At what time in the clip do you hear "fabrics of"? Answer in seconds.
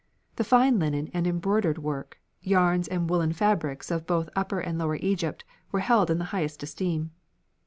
3.33-4.07